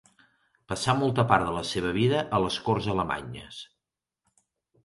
[0.71, 3.61] Passà molta part de la seva vida a les corts alemanyes.